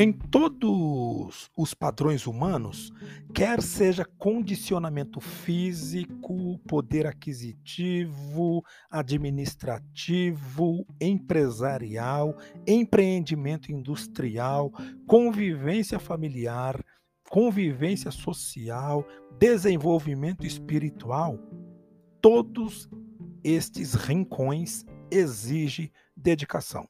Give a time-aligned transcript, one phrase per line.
[0.00, 2.92] Em todos os padrões humanos,
[3.34, 14.70] quer seja condicionamento físico, poder aquisitivo, administrativo, empresarial, empreendimento industrial,
[15.04, 16.80] convivência familiar,
[17.28, 19.04] convivência social,
[19.36, 21.40] desenvolvimento espiritual,
[22.22, 22.88] todos
[23.42, 26.88] estes rincões exigem dedicação.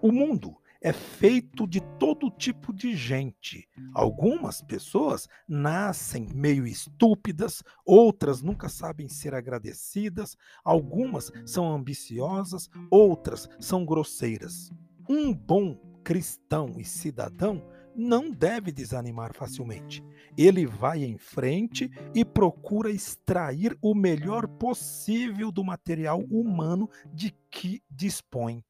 [0.00, 3.68] O mundo é feito de todo tipo de gente.
[3.94, 13.84] Algumas pessoas nascem meio estúpidas, outras nunca sabem ser agradecidas, algumas são ambiciosas, outras são
[13.84, 14.70] grosseiras.
[15.08, 17.62] Um bom cristão e cidadão
[17.94, 20.02] não deve desanimar facilmente.
[20.36, 27.82] Ele vai em frente e procura extrair o melhor possível do material humano de que
[27.90, 28.64] dispõe.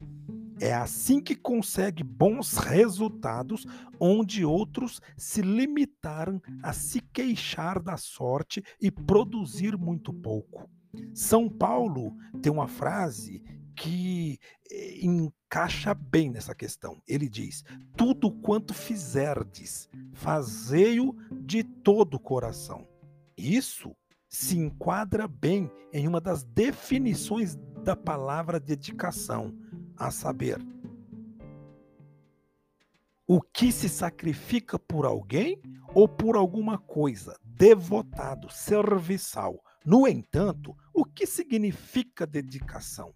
[0.60, 3.66] É assim que consegue bons resultados,
[3.98, 10.68] onde outros se limitaram a se queixar da sorte e produzir muito pouco.
[11.14, 13.42] São Paulo tem uma frase
[13.76, 14.38] que
[14.70, 14.98] eh,
[15.50, 17.02] encaixa bem nessa questão.
[17.08, 17.64] Ele diz:
[17.96, 22.86] Tudo quanto fizerdes, fazei-o de todo o coração.
[23.36, 23.96] Isso
[24.28, 29.52] se enquadra bem em uma das definições da palavra dedicação,
[29.96, 30.64] a saber,
[33.26, 35.60] o que se sacrifica por alguém
[35.92, 39.60] ou por alguma coisa, devotado, serviçal.
[39.84, 43.12] No entanto, o que significa dedicação?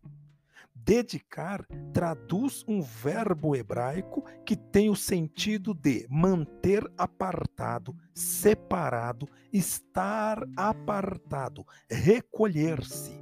[0.87, 11.65] Dedicar traduz um verbo hebraico que tem o sentido de manter apartado, separado, estar apartado,
[11.91, 13.19] recolher-se.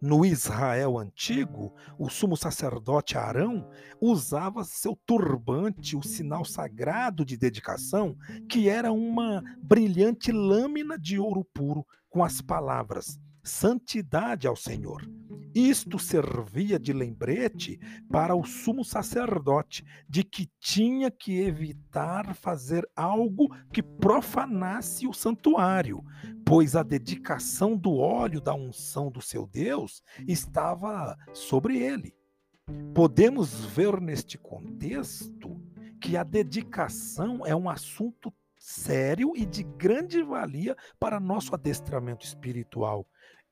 [0.00, 3.68] No Israel antigo, o sumo sacerdote Arão
[4.00, 8.16] usava seu turbante, o sinal sagrado de dedicação,
[8.48, 15.15] que era uma brilhante lâmina de ouro puro, com as palavras: santidade ao Senhor.
[15.56, 17.80] Isto servia de lembrete
[18.10, 26.04] para o sumo sacerdote de que tinha que evitar fazer algo que profanasse o santuário,
[26.44, 32.14] pois a dedicação do óleo da unção do seu Deus estava sobre ele.
[32.94, 35.58] Podemos ver neste contexto
[35.98, 43.08] que a dedicação é um assunto sério e de grande valia para nosso adestramento espiritual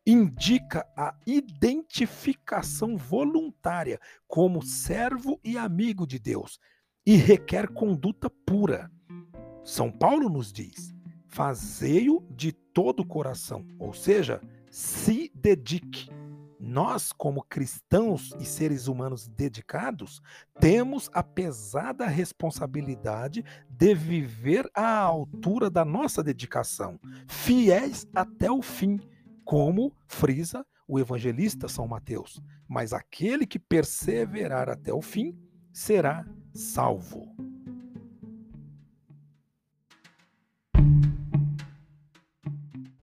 [0.07, 6.59] indica a identificação voluntária como servo e amigo de Deus
[7.07, 8.91] e requer conduta pura.
[9.63, 10.95] São Paulo nos diz:
[11.27, 16.11] fazei-o de todo o coração, ou seja, se dedique.
[16.67, 20.23] Nós, como cristãos e seres humanos dedicados,
[20.59, 26.99] temos a pesada responsabilidade de viver à altura da nossa dedicação,
[27.29, 28.99] fiéis até o fim,
[29.45, 32.43] como frisa o evangelista São Mateus.
[32.69, 35.39] Mas aquele que perseverar até o fim
[35.73, 37.34] será salvo.